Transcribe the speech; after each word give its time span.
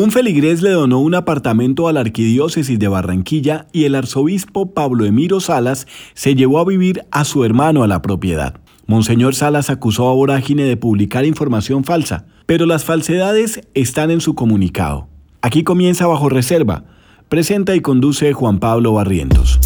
Un 0.00 0.12
feligrés 0.12 0.62
le 0.62 0.70
donó 0.70 0.98
un 0.98 1.14
apartamento 1.14 1.86
a 1.86 1.92
la 1.92 2.00
arquidiócesis 2.00 2.78
de 2.78 2.88
Barranquilla 2.88 3.66
y 3.70 3.84
el 3.84 3.94
arzobispo 3.94 4.72
Pablo 4.72 5.04
Emiro 5.04 5.40
Salas 5.40 5.86
se 6.14 6.34
llevó 6.34 6.58
a 6.58 6.64
vivir 6.64 7.04
a 7.10 7.26
su 7.26 7.44
hermano 7.44 7.82
a 7.82 7.86
la 7.86 8.00
propiedad. 8.00 8.54
Monseñor 8.86 9.34
Salas 9.34 9.68
acusó 9.68 10.08
a 10.08 10.14
Vorágine 10.14 10.62
de 10.62 10.78
publicar 10.78 11.26
información 11.26 11.84
falsa, 11.84 12.24
pero 12.46 12.64
las 12.64 12.82
falsedades 12.82 13.60
están 13.74 14.10
en 14.10 14.22
su 14.22 14.34
comunicado. 14.34 15.06
Aquí 15.42 15.64
comienza 15.64 16.06
bajo 16.06 16.30
reserva. 16.30 16.84
Presenta 17.28 17.76
y 17.76 17.80
conduce 17.80 18.32
Juan 18.32 18.58
Pablo 18.58 18.94
Barrientos. 18.94 19.60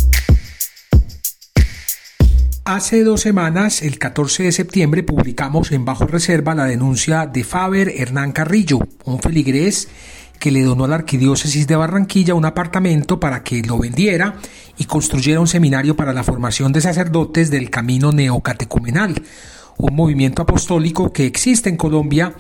Hace 2.67 3.05
dos 3.05 3.21
semanas, 3.21 3.83
el 3.83 3.99
14 3.99 4.45
de 4.45 4.53
septiembre, 4.53 5.03
publicamos 5.03 5.71
en 5.71 5.85
Bajo 5.85 6.07
Reserva 6.07 6.55
la 6.55 6.65
denuncia 6.65 7.27
de 7.27 7.45
Faber 7.45 7.93
Hernán 7.95 8.33
Carrillo, 8.33 8.79
un 9.05 9.21
feligrés 9.21 9.89
que 10.41 10.51
le 10.51 10.63
donó 10.63 10.85
a 10.85 10.89
la 10.89 10.97
Arquidiócesis 10.97 11.67
de 11.67 11.77
Barranquilla 11.77 12.35
un 12.35 12.45
apartamento 12.45 13.19
para 13.19 13.43
que 13.43 13.63
lo 13.67 13.79
vendiera 13.79 14.35
y 14.79 14.85
construyera 14.85 15.41
un 15.41 15.47
seminario 15.47 15.97
para 15.97 16.13
la 16.13 16.23
formación 16.23 16.73
de 16.73 16.81
sacerdotes 16.81 17.51
del 17.51 17.71
Camino 17.71 18.13
Neocatecumenal, 18.13 19.15
un 19.79 19.95
movimiento 19.95 20.43
apostólico 20.43 21.13
que 21.13 21.27
existe 21.27 21.71
en 21.71 21.77
Colombia 21.77 22.35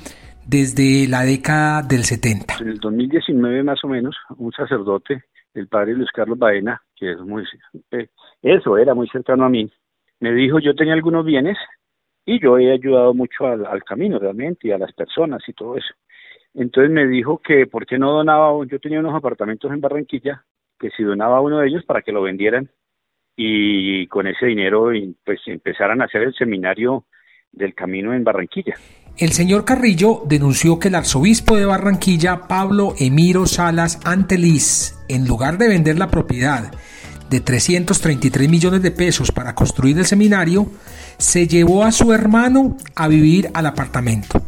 desde 0.46 1.08
la 1.08 1.22
década 1.22 1.82
del 1.82 2.04
70. 2.04 2.56
En 2.60 2.68
el 2.68 2.78
2019 2.78 3.62
más 3.62 3.82
o 3.84 3.88
menos, 3.88 4.16
un 4.36 4.52
sacerdote, 4.52 5.24
el 5.54 5.68
padre 5.68 5.94
Luis 5.94 6.10
Carlos 6.12 6.38
Baena, 6.38 6.82
que 6.96 7.12
es 7.12 7.20
muy, 7.20 7.44
eh, 7.92 8.08
eso 8.42 8.76
era 8.76 8.94
muy 8.94 9.08
cercano 9.08 9.44
a 9.44 9.48
mí, 9.48 9.70
me 10.20 10.32
dijo 10.32 10.58
yo 10.58 10.74
tenía 10.74 10.94
algunos 10.94 11.24
bienes 11.24 11.56
y 12.26 12.40
yo 12.40 12.58
he 12.58 12.72
ayudado 12.72 13.12
mucho 13.14 13.46
al, 13.46 13.84
camino 13.84 14.18
realmente 14.18 14.68
y 14.68 14.72
a 14.72 14.78
las 14.78 14.92
personas 14.92 15.42
y 15.46 15.52
todo 15.52 15.76
eso. 15.76 15.94
Entonces 16.54 16.90
me 16.90 17.06
dijo 17.06 17.38
que 17.38 17.66
por 17.66 17.84
qué 17.86 17.98
no 17.98 18.12
donaba, 18.12 18.52
yo 18.66 18.78
tenía 18.78 19.00
unos 19.00 19.14
apartamentos 19.14 19.70
en 19.72 19.80
Barranquilla, 19.80 20.44
que 20.78 20.90
si 20.90 21.02
donaba 21.02 21.40
uno 21.40 21.58
de 21.58 21.68
ellos 21.68 21.84
para 21.84 22.02
que 22.02 22.12
lo 22.12 22.22
vendieran 22.22 22.70
y 23.36 24.06
con 24.06 24.28
ese 24.28 24.46
dinero 24.46 24.90
pues 25.24 25.40
empezaran 25.46 26.00
a 26.00 26.04
hacer 26.04 26.22
el 26.22 26.34
seminario 26.34 27.06
del 27.50 27.74
camino 27.74 28.14
en 28.14 28.24
Barranquilla. 28.24 28.74
El 29.16 29.30
señor 29.30 29.64
Carrillo 29.64 30.22
denunció 30.26 30.78
que 30.78 30.88
el 30.88 30.96
arzobispo 30.96 31.56
de 31.56 31.66
Barranquilla, 31.66 32.48
Pablo 32.48 32.94
Emiro 32.98 33.46
Salas 33.46 34.00
Anteliz, 34.04 34.98
en 35.08 35.26
lugar 35.26 35.56
de 35.56 35.68
vender 35.68 35.98
la 35.98 36.10
propiedad 36.10 36.72
de 37.30 37.40
333 37.40 38.48
millones 38.48 38.82
de 38.82 38.90
pesos 38.90 39.30
para 39.30 39.54
construir 39.54 39.98
el 39.98 40.04
seminario, 40.04 40.66
se 41.16 41.46
llevó 41.46 41.84
a 41.84 41.92
su 41.92 42.12
hermano 42.12 42.76
a 42.96 43.08
vivir 43.08 43.50
al 43.54 43.66
apartamento. 43.66 44.42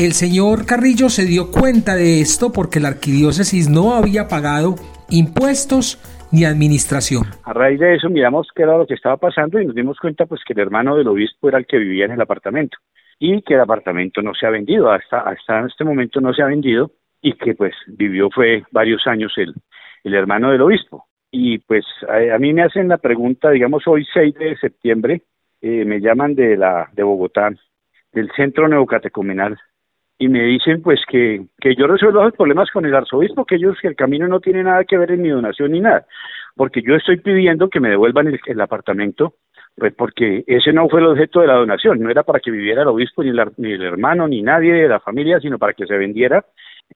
El 0.00 0.12
señor 0.12 0.64
Carrillo 0.64 1.10
se 1.10 1.26
dio 1.26 1.50
cuenta 1.50 1.94
de 1.94 2.22
esto 2.22 2.52
porque 2.54 2.80
la 2.80 2.88
arquidiócesis 2.88 3.68
no 3.68 3.92
había 3.92 4.28
pagado 4.28 4.76
impuestos 5.10 6.00
ni 6.32 6.46
administración. 6.46 7.24
A 7.44 7.52
raíz 7.52 7.78
de 7.78 7.96
eso 7.96 8.08
miramos 8.08 8.48
qué 8.54 8.62
era 8.62 8.78
lo 8.78 8.86
que 8.86 8.94
estaba 8.94 9.18
pasando 9.18 9.60
y 9.60 9.66
nos 9.66 9.74
dimos 9.74 9.98
cuenta 10.00 10.24
pues 10.24 10.40
que 10.42 10.54
el 10.54 10.60
hermano 10.60 10.96
del 10.96 11.06
obispo 11.06 11.50
era 11.50 11.58
el 11.58 11.66
que 11.66 11.76
vivía 11.76 12.06
en 12.06 12.12
el 12.12 12.20
apartamento 12.22 12.78
y 13.18 13.42
que 13.42 13.52
el 13.52 13.60
apartamento 13.60 14.22
no 14.22 14.32
se 14.32 14.46
ha 14.46 14.50
vendido, 14.50 14.90
hasta, 14.90 15.20
hasta 15.20 15.66
este 15.66 15.84
momento 15.84 16.18
no 16.22 16.32
se 16.32 16.40
ha 16.40 16.46
vendido 16.46 16.92
y 17.20 17.34
que 17.34 17.54
pues 17.54 17.74
vivió 17.86 18.30
fue 18.30 18.64
varios 18.70 19.06
años 19.06 19.34
el, 19.36 19.52
el 20.02 20.14
hermano 20.14 20.50
del 20.50 20.62
obispo. 20.62 21.08
Y 21.30 21.58
pues 21.58 21.84
a, 22.08 22.38
mí 22.38 22.54
me 22.54 22.62
hacen 22.62 22.88
la 22.88 22.96
pregunta, 22.96 23.50
digamos 23.50 23.86
hoy 23.86 24.06
6 24.14 24.34
de 24.34 24.56
septiembre, 24.56 25.24
eh, 25.60 25.84
me 25.84 26.00
llaman 26.00 26.34
de 26.34 26.56
la 26.56 26.88
de 26.94 27.02
Bogotá, 27.02 27.50
del 28.12 28.30
Centro 28.34 28.66
Neocatecumenal, 28.66 29.58
y 30.20 30.28
me 30.28 30.42
dicen 30.42 30.82
pues 30.82 31.00
que, 31.08 31.46
que 31.58 31.74
yo 31.74 31.86
resuelvo 31.86 32.22
los 32.22 32.34
problemas 32.34 32.70
con 32.70 32.84
el 32.84 32.94
arzobispo, 32.94 33.46
que 33.46 33.54
ellos, 33.54 33.78
que 33.80 33.88
el 33.88 33.96
camino 33.96 34.28
no 34.28 34.38
tiene 34.38 34.62
nada 34.62 34.84
que 34.84 34.98
ver 34.98 35.12
en 35.12 35.22
mi 35.22 35.30
donación 35.30 35.72
ni 35.72 35.80
nada, 35.80 36.04
porque 36.54 36.82
yo 36.86 36.94
estoy 36.94 37.16
pidiendo 37.16 37.70
que 37.70 37.80
me 37.80 37.88
devuelvan 37.88 38.26
el, 38.26 38.38
el 38.44 38.60
apartamento, 38.60 39.36
pues 39.74 39.94
porque 39.94 40.44
ese 40.46 40.74
no 40.74 40.90
fue 40.90 41.00
el 41.00 41.06
objeto 41.06 41.40
de 41.40 41.46
la 41.46 41.54
donación, 41.54 42.00
no 42.00 42.10
era 42.10 42.22
para 42.22 42.38
que 42.38 42.50
viviera 42.50 42.82
el 42.82 42.88
obispo, 42.88 43.24
ni, 43.24 43.30
ni 43.56 43.72
el 43.72 43.82
hermano, 43.82 44.28
ni 44.28 44.42
nadie 44.42 44.74
de 44.74 44.88
la 44.88 45.00
familia, 45.00 45.40
sino 45.40 45.58
para 45.58 45.72
que 45.72 45.86
se 45.86 45.96
vendiera 45.96 46.44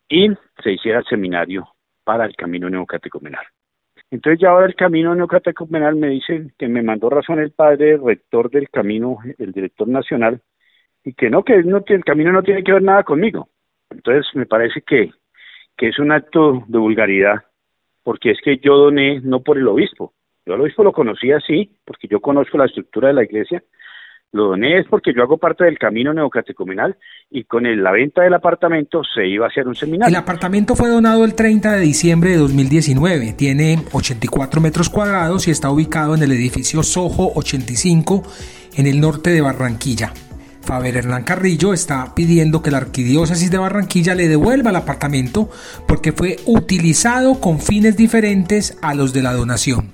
y 0.07 0.29
se 0.63 0.73
hiciera 0.73 0.99
el 0.99 1.07
seminario 1.07 1.67
para 2.05 2.27
el 2.27 2.37
camino 2.37 2.69
neocatecumenal. 2.69 3.47
Entonces 4.11 4.39
ya 4.39 4.51
ahora 4.51 4.67
el 4.67 4.75
camino 4.75 5.15
neocatecumenal 5.15 5.97
me 5.97 6.09
dice 6.09 6.49
que 6.59 6.69
me 6.69 6.83
mandó 6.83 7.09
razón 7.09 7.39
el 7.39 7.53
padre 7.53 7.97
rector 7.97 8.51
del 8.51 8.69
camino, 8.69 9.17
el 9.39 9.53
director 9.53 9.89
nacional, 9.89 10.43
y 11.04 11.12
que 11.12 11.31
no, 11.31 11.44
que, 11.44 11.62
no, 11.62 11.84
que 11.84 11.94
el 11.94 12.04
camino 12.04 12.32
no 12.32 12.42
tiene 12.42 12.65
que 12.65 12.72
ver 12.72 12.82
nada 12.82 13.03
conmigo. 13.03 13.48
Entonces 13.91 14.26
me 14.34 14.47
parece 14.47 14.82
que, 14.82 15.10
que 15.76 15.88
es 15.88 15.98
un 15.98 16.10
acto 16.10 16.65
de 16.66 16.78
vulgaridad, 16.78 17.44
porque 18.03 18.31
es 18.31 18.38
que 18.42 18.59
yo 18.59 18.76
doné 18.76 19.20
no 19.20 19.41
por 19.41 19.59
el 19.59 19.69
obispo, 19.69 20.12
yo 20.47 20.54
al 20.54 20.60
obispo 20.60 20.84
lo 20.84 20.92
conocía 20.92 21.38
así, 21.38 21.70
porque 21.84 22.09
yo 22.09 22.20
conozco 22.20 22.59
la 22.59 22.66
estructura 22.66 23.09
de 23.09 23.15
la 23.15 23.25
iglesia, 23.25 23.62
lo 24.32 24.48
doné 24.48 24.81
es 24.81 24.87
porque 24.88 25.12
yo 25.15 25.22
hago 25.22 25.38
parte 25.38 25.65
del 25.65 25.78
camino 25.78 26.12
neocatecumenal 26.12 26.97
y 27.31 27.44
con 27.44 27.62
la 27.62 27.92
venta 27.92 28.22
del 28.22 28.34
apartamento 28.34 29.03
se 29.04 29.28
iba 29.28 29.47
a 29.47 29.48
hacer 29.48 29.69
un 29.69 29.76
seminario. 29.76 30.10
El 30.10 30.21
apartamento 30.21 30.75
fue 30.75 30.88
donado 30.88 31.25
el 31.25 31.36
30 31.36 31.76
de 31.76 31.81
diciembre 31.81 32.31
de 32.31 32.38
2019. 32.38 33.34
Tiene 33.34 33.78
84 33.92 34.60
metros 34.60 34.91
cuadrados 34.91 35.47
y 35.47 35.53
está 35.53 35.71
ubicado 35.71 36.16
en 36.16 36.25
el 36.25 36.32
edificio 36.32 36.82
Sojo 36.82 37.31
85 37.36 38.25
en 38.76 38.86
el 38.88 39.00
norte 39.00 39.31
de 39.31 39.41
Barranquilla. 39.41 40.12
Faber 40.65 40.97
Hernán 40.97 41.25
Carrillo 41.25 41.73
está 41.73 42.15
pidiendo 42.17 42.63
que 42.63 42.71
la 42.71 42.79
arquidiócesis 42.79 43.51
de 43.51 43.59
Barranquilla 43.59 44.15
le 44.15 44.29
devuelva 44.29 44.71
el 44.71 44.77
apartamento 44.77 45.51
porque 45.87 46.13
fue 46.13 46.37
utilizado 46.47 47.41
con 47.41 47.61
fines 47.61 47.97
diferentes 47.97 48.79
a 48.83 48.95
los 48.95 49.13
de 49.13 49.23
la 49.23 49.33
donación. 49.33 49.93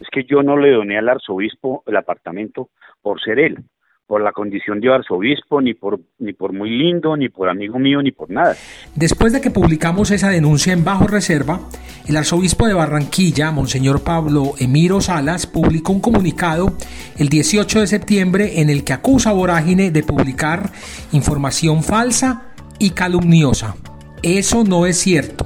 Es 0.00 0.08
que 0.10 0.24
yo 0.24 0.42
no 0.42 0.56
le 0.56 0.72
doné 0.72 0.98
al 0.98 1.08
arzobispo 1.08 1.82
el 1.86 1.96
apartamento 1.96 2.70
por 3.00 3.20
ser 3.22 3.38
él 3.38 3.64
por 4.08 4.22
la 4.22 4.32
condición 4.32 4.80
de 4.80 4.92
arzobispo, 4.92 5.60
ni 5.60 5.74
por, 5.74 6.00
ni 6.18 6.32
por 6.32 6.54
muy 6.54 6.70
lindo, 6.70 7.14
ni 7.14 7.28
por 7.28 7.50
amigo 7.50 7.78
mío, 7.78 8.02
ni 8.02 8.10
por 8.10 8.30
nada. 8.30 8.56
Después 8.94 9.34
de 9.34 9.42
que 9.42 9.50
publicamos 9.50 10.10
esa 10.10 10.30
denuncia 10.30 10.72
en 10.72 10.82
Bajo 10.82 11.06
Reserva, 11.06 11.60
el 12.08 12.16
arzobispo 12.16 12.66
de 12.66 12.72
Barranquilla, 12.72 13.50
Monseñor 13.50 14.02
Pablo 14.02 14.54
Emiro 14.58 15.02
Salas, 15.02 15.46
publicó 15.46 15.92
un 15.92 16.00
comunicado 16.00 16.72
el 17.18 17.28
18 17.28 17.80
de 17.80 17.86
septiembre 17.86 18.62
en 18.62 18.70
el 18.70 18.82
que 18.82 18.94
acusa 18.94 19.28
a 19.28 19.34
Vorágine 19.34 19.90
de 19.90 20.02
publicar 20.02 20.70
información 21.12 21.82
falsa 21.82 22.54
y 22.78 22.90
calumniosa. 22.90 23.76
Eso 24.22 24.64
no 24.64 24.86
es 24.86 24.96
cierto 24.96 25.44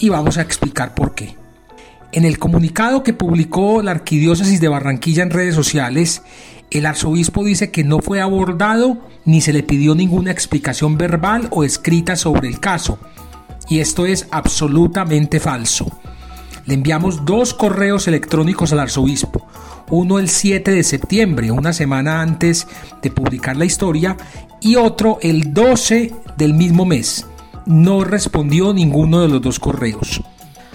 y 0.00 0.08
vamos 0.08 0.38
a 0.38 0.42
explicar 0.42 0.94
por 0.94 1.14
qué. 1.14 1.36
En 2.10 2.24
el 2.24 2.38
comunicado 2.38 3.02
que 3.02 3.12
publicó 3.12 3.82
la 3.82 3.90
Arquidiócesis 3.90 4.62
de 4.62 4.68
Barranquilla 4.68 5.22
en 5.22 5.30
redes 5.30 5.54
sociales, 5.54 6.22
el 6.70 6.86
arzobispo 6.86 7.44
dice 7.44 7.70
que 7.70 7.84
no 7.84 8.00
fue 8.00 8.20
abordado 8.20 8.98
ni 9.24 9.40
se 9.40 9.52
le 9.52 9.62
pidió 9.62 9.94
ninguna 9.94 10.30
explicación 10.30 10.98
verbal 10.98 11.48
o 11.50 11.64
escrita 11.64 12.16
sobre 12.16 12.48
el 12.48 12.60
caso. 12.60 12.98
Y 13.68 13.80
esto 13.80 14.06
es 14.06 14.26
absolutamente 14.30 15.40
falso. 15.40 15.86
Le 16.66 16.74
enviamos 16.74 17.24
dos 17.24 17.54
correos 17.54 18.08
electrónicos 18.08 18.72
al 18.72 18.80
arzobispo. 18.80 19.46
Uno 19.90 20.18
el 20.18 20.28
7 20.28 20.70
de 20.70 20.82
septiembre, 20.82 21.50
una 21.50 21.72
semana 21.72 22.20
antes 22.20 22.66
de 23.02 23.10
publicar 23.10 23.56
la 23.56 23.64
historia, 23.64 24.16
y 24.60 24.76
otro 24.76 25.18
el 25.22 25.54
12 25.54 26.12
del 26.36 26.52
mismo 26.52 26.84
mes. 26.84 27.26
No 27.64 28.04
respondió 28.04 28.74
ninguno 28.74 29.20
de 29.20 29.28
los 29.28 29.40
dos 29.40 29.58
correos. 29.58 30.22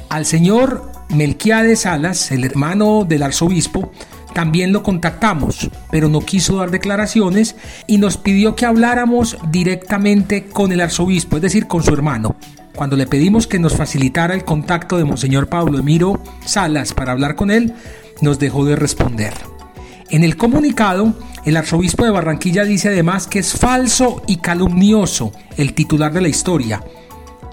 Al 0.09 0.25
señor 0.25 0.91
Melquiades 1.09 1.81
Salas, 1.81 2.31
el 2.31 2.43
hermano 2.43 3.05
del 3.07 3.23
arzobispo, 3.23 3.91
también 4.33 4.71
lo 4.71 4.83
contactamos, 4.83 5.69
pero 5.91 6.09
no 6.09 6.21
quiso 6.21 6.57
dar 6.57 6.71
declaraciones 6.71 7.55
y 7.87 7.97
nos 7.97 8.17
pidió 8.17 8.55
que 8.55 8.65
habláramos 8.65 9.37
directamente 9.49 10.45
con 10.45 10.71
el 10.71 10.81
arzobispo, 10.81 11.37
es 11.37 11.41
decir, 11.41 11.67
con 11.67 11.83
su 11.83 11.93
hermano. 11.93 12.35
Cuando 12.75 12.95
le 12.95 13.07
pedimos 13.07 13.45
que 13.45 13.59
nos 13.59 13.75
facilitara 13.75 14.33
el 14.33 14.43
contacto 14.43 14.97
de 14.97 15.03
Monseñor 15.03 15.47
Pablo 15.47 15.77
Emiro 15.77 16.21
Salas 16.45 16.93
para 16.93 17.11
hablar 17.11 17.35
con 17.35 17.51
él, 17.51 17.73
nos 18.21 18.39
dejó 18.39 18.65
de 18.65 18.75
responder. 18.75 19.33
En 20.09 20.23
el 20.23 20.37
comunicado, 20.37 21.13
el 21.45 21.57
arzobispo 21.57 22.05
de 22.05 22.11
Barranquilla 22.11 22.63
dice 22.63 22.89
además 22.89 23.27
que 23.27 23.39
es 23.39 23.53
falso 23.53 24.23
y 24.27 24.37
calumnioso 24.37 25.31
el 25.57 25.73
titular 25.73 26.13
de 26.13 26.21
la 26.21 26.27
historia, 26.29 26.83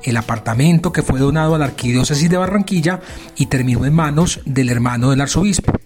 el 0.04 0.16
apartamento 0.16 0.92
que 0.92 1.02
fue 1.02 1.20
donado 1.20 1.54
a 1.54 1.58
la 1.58 1.66
arquidiócesis 1.66 2.30
de 2.30 2.36
Barranquilla 2.36 3.00
y 3.36 3.46
terminó 3.46 3.84
en 3.84 3.94
manos 3.94 4.40
del 4.44 4.70
hermano 4.70 5.10
del 5.10 5.20
arzobispo. 5.20 5.79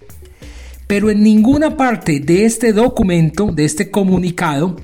Pero 0.86 1.10
en 1.10 1.22
ninguna 1.22 1.76
parte 1.76 2.20
de 2.20 2.44
este 2.44 2.72
documento, 2.72 3.50
de 3.52 3.64
este 3.64 3.90
comunicado, 3.90 4.76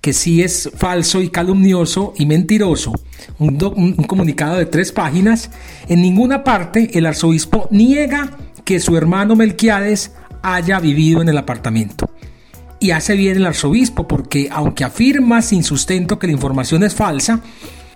que 0.00 0.12
sí 0.12 0.42
es 0.42 0.70
falso 0.74 1.22
y 1.22 1.28
calumnioso 1.28 2.12
y 2.16 2.26
mentiroso, 2.26 2.92
un, 3.38 3.94
comunicado 4.08 4.56
de 4.56 4.66
tres 4.66 4.92
páginas, 4.92 5.50
en 5.88 6.02
ninguna 6.02 6.42
parte 6.42 6.90
el 6.98 7.06
arzobispo 7.06 7.68
niega 7.70 8.36
que 8.64 8.80
su 8.80 8.96
hermano 8.96 9.36
Melquiades 9.36 10.12
haya 10.42 10.80
vivido 10.80 11.22
en 11.22 11.28
el 11.28 11.38
apartamento. 11.38 12.10
Y 12.80 12.90
hace 12.90 13.14
bien 13.14 13.36
el 13.36 13.46
arzobispo 13.46 14.08
porque 14.08 14.48
aunque 14.50 14.82
afirma 14.82 15.40
sin 15.40 15.62
sustento 15.62 16.18
que 16.18 16.26
la 16.26 16.32
información 16.32 16.82
es 16.82 16.94
falsa, 16.94 17.40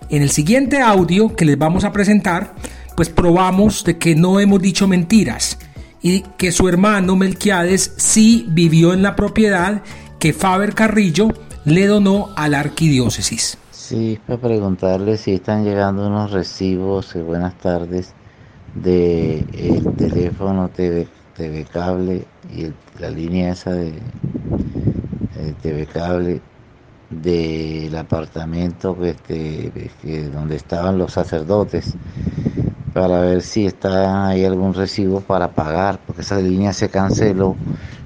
En 0.09 0.21
el 0.21 0.29
siguiente 0.29 0.79
audio 0.79 1.35
que 1.35 1.43
les 1.43 1.57
vamos 1.57 1.83
a 1.83 1.91
presentar, 1.91 2.55
pues 2.95 3.09
probamos 3.09 3.83
de 3.83 3.97
que 3.97 4.15
no 4.15 4.39
hemos 4.39 4.61
dicho 4.61 4.87
mentiras 4.87 5.57
y 6.01 6.21
que 6.37 6.51
su 6.51 6.67
hermano 6.67 7.15
Melquiades 7.15 7.93
sí 7.97 8.45
vivió 8.49 8.93
en 8.93 9.03
la 9.03 9.15
propiedad 9.15 9.81
que 10.19 10.33
Faber 10.33 10.73
Carrillo 10.73 11.29
le 11.65 11.85
donó 11.87 12.29
a 12.35 12.47
la 12.47 12.59
arquidiócesis. 12.59 13.57
Sí, 13.71 14.19
para 14.25 14.39
preguntarle 14.39 15.17
si 15.17 15.33
están 15.33 15.63
llegando 15.63 16.07
unos 16.07 16.31
recibos, 16.31 17.15
eh, 17.15 17.21
buenas 17.21 17.57
tardes, 17.57 18.13
de 18.75 19.39
el 19.53 19.95
teléfono 19.95 20.69
TV, 20.69 21.07
Cable 21.71 22.25
y 22.53 22.71
la 22.99 23.09
línea 23.09 23.51
esa 23.51 23.71
de, 23.71 23.93
TV 25.61 25.85
Cable 25.85 26.41
del 27.09 27.95
apartamento 27.95 28.97
que, 28.97 29.71
este, 29.75 30.29
donde 30.29 30.55
estaban 30.55 30.97
los 30.97 31.13
sacerdotes 31.13 31.95
para 32.93 33.21
ver 33.21 33.41
si 33.41 33.65
está 33.65 34.29
ahí 34.29 34.45
algún 34.45 34.73
recibo 34.73 35.21
para 35.21 35.53
pagar, 35.53 35.99
porque 36.05 36.21
esa 36.21 36.39
línea 36.39 36.73
se 36.73 36.89
canceló, 36.89 37.55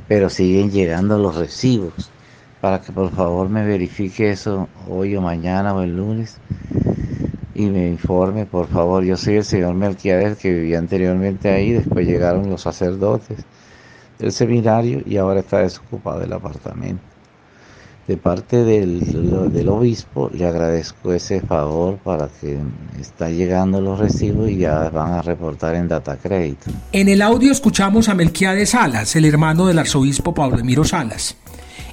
pero 0.07 0.29
siguen 0.29 0.71
llegando 0.71 1.17
los 1.17 1.35
recibos. 1.35 2.11
Para 2.59 2.81
que 2.81 2.91
por 2.91 3.11
favor 3.11 3.49
me 3.49 3.65
verifique 3.65 4.29
eso 4.29 4.69
hoy 4.87 5.15
o 5.15 5.21
mañana 5.21 5.73
o 5.73 5.81
el 5.81 5.95
lunes 5.97 6.41
y 7.53 7.65
me 7.69 7.87
informe, 7.87 8.45
por 8.45 8.67
favor. 8.67 9.03
Yo 9.03 9.17
soy 9.17 9.35
el 9.37 9.45
señor 9.45 9.75
Melquiades 9.75 10.37
que 10.37 10.53
vivía 10.53 10.79
anteriormente 10.79 11.49
ahí, 11.49 11.71
después 11.71 12.07
llegaron 12.07 12.49
los 12.49 12.61
sacerdotes 12.61 13.45
del 14.19 14.31
seminario 14.31 15.01
y 15.05 15.17
ahora 15.17 15.41
está 15.41 15.59
desocupado 15.59 16.21
el 16.23 16.33
apartamento. 16.33 17.10
De 18.07 18.17
parte 18.17 18.63
del, 18.63 19.69
obispo 19.69 20.29
le 20.33 20.45
agradezco 20.45 21.13
ese 21.13 21.39
favor 21.39 21.97
para 21.97 22.27
que 22.27 22.57
está 22.99 23.29
llegando 23.29 23.79
los 23.79 23.99
recibos 23.99 24.49
y 24.49 24.57
ya 24.57 24.89
van 24.89 25.13
a 25.13 25.21
reportar 25.21 25.75
en 25.75 25.87
Data 25.87 26.17
Crédito. 26.17 26.71
En 26.91 27.09
el 27.09 27.21
audio 27.21 27.51
escuchamos 27.51 28.09
a 28.09 28.15
Melquiades 28.15 28.71
Salas, 28.71 29.15
el 29.15 29.25
hermano 29.25 29.67
del 29.67 29.79
arzobispo 29.79 30.33
Pablo 30.33 30.59
Emiro 30.59 30.83
Salas. 30.83 31.37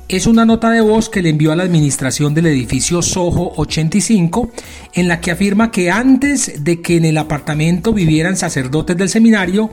Es 0.08 0.26
una 0.26 0.46
nota 0.46 0.70
de 0.70 0.80
voz 0.80 1.10
que 1.10 1.20
le 1.20 1.28
envió 1.28 1.52
a 1.52 1.56
la 1.56 1.64
administración 1.64 2.32
del 2.32 2.46
edificio 2.46 3.02
Soho 3.02 3.52
85, 3.56 4.50
en 4.94 5.06
la 5.06 5.20
que 5.20 5.30
afirma 5.30 5.70
que 5.70 5.90
antes 5.90 6.64
de 6.64 6.80
que 6.80 6.96
en 6.96 7.04
el 7.04 7.18
apartamento 7.18 7.92
vivieran 7.92 8.38
sacerdotes 8.38 8.96
del 8.96 9.10
seminario, 9.10 9.70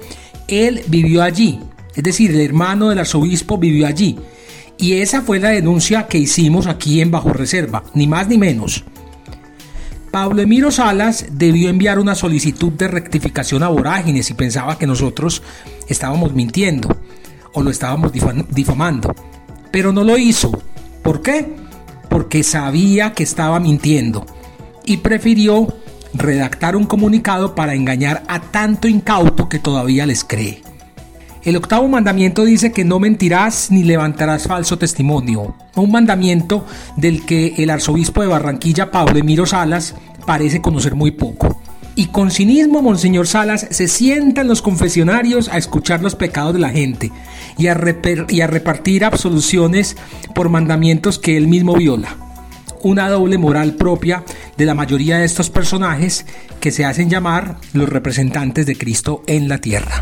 él 0.50 0.82
vivió 0.88 1.24
allí. 1.24 1.62
Es 1.96 2.04
decir, 2.04 2.32
el 2.32 2.42
hermano 2.42 2.90
del 2.90 3.00
arzobispo 3.00 3.58
vivió 3.58 3.88
allí. 3.88 4.18
Y 4.78 4.94
esa 4.94 5.22
fue 5.22 5.40
la 5.40 5.50
denuncia 5.50 6.08
que 6.08 6.18
hicimos 6.18 6.68
aquí 6.68 7.02
en 7.02 7.12
Bajo 7.12 7.32
Reserva, 7.32 7.84
ni 7.94 8.08
más 8.08 8.28
ni 8.28 8.38
menos. 8.38 8.84
Pablo 10.12 10.42
Emiro 10.42 10.72
Salas 10.72 11.26
debió 11.32 11.70
enviar 11.70 12.00
una 12.00 12.16
solicitud 12.16 12.72
de 12.74 12.88
rectificación 12.88 13.64
a 13.64 13.68
Vorágines 13.68 14.30
y 14.30 14.34
pensaba 14.34 14.78
que 14.78 14.88
nosotros 14.88 15.42
estábamos 15.88 16.34
mintiendo 16.34 16.98
o 17.54 17.62
lo 17.62 17.70
estábamos 17.70 18.12
difamando 18.50 19.14
pero 19.76 19.92
no 19.92 20.06
lo 20.06 20.18
hizo. 20.18 20.58
¿Por 21.04 21.22
qué? 21.22 21.54
Porque 22.10 22.44
sabía 22.44 23.12
que 23.12 23.24
estaba 23.24 23.60
mintiendo 23.60 24.26
y 24.86 24.96
prefirió 24.96 25.68
redactar 26.14 26.78
un 26.78 26.86
comunicado 26.86 27.56
para 27.56 27.74
engañar 27.74 28.24
a 28.30 28.40
tanto 28.40 28.88
incauto 28.88 29.50
que 29.50 29.60
todavía 29.60 30.06
les 30.06 30.24
cree. 30.24 30.62
El 31.46 31.58
octavo 31.58 31.88
mandamiento 31.88 32.44
dice 32.44 32.72
que 32.72 32.84
no 32.84 33.00
mentirás 33.00 33.70
ni 33.70 33.84
levantarás 33.84 34.48
falso 34.48 34.80
testimonio, 34.80 35.56
un 35.76 35.92
mandamiento 35.92 36.66
del 36.98 37.24
que 37.24 37.54
el 37.60 37.70
arzobispo 37.70 38.24
de 38.24 38.28
Barranquilla, 38.28 38.90
Pablo 38.90 39.20
Emiro 39.20 39.46
Salas, 39.46 39.94
parece 40.26 40.60
conocer 40.60 40.96
muy 40.96 41.12
poco. 41.12 41.62
Y 41.94 42.08
con 42.08 42.32
cinismo, 42.32 42.82
Monseñor 42.82 43.28
Salas 43.28 43.68
se 43.70 43.88
sienta 43.88 44.42
en 44.42 44.48
los 44.48 44.64
confesionarios 44.64 45.48
a 45.50 45.60
escuchar 45.60 46.02
los 46.02 46.16
pecados 46.16 46.56
de 46.56 46.60
la 46.62 46.72
gente 46.72 47.12
y 47.60 47.68
a, 47.68 47.78
y 48.28 48.42
a 48.42 48.48
repartir 48.48 49.06
absoluciones 49.06 49.98
por 50.34 50.50
mandamientos 50.50 51.20
que 51.20 51.38
él 51.38 51.48
mismo 51.48 51.76
viola. 51.76 52.18
Una 52.82 53.08
doble 53.08 53.38
moral 53.38 53.76
propia 53.76 54.24
de 54.58 54.66
la 54.66 54.74
mayoría 54.74 55.20
de 55.20 55.26
estos 55.26 55.52
personajes 55.52 56.26
que 56.60 56.72
se 56.72 56.86
hacen 56.86 57.08
llamar 57.08 57.58
los 57.74 57.88
representantes 57.88 58.66
de 58.66 58.76
Cristo 58.76 59.22
en 59.28 59.48
la 59.48 59.60
tierra. 59.60 60.02